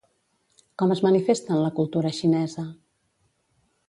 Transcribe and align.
Com 0.81 0.93
es 0.95 1.01
manifesta 1.07 1.53
en 1.57 1.61
la 1.65 1.71
cultura 1.79 2.13
xinesa? 2.21 2.65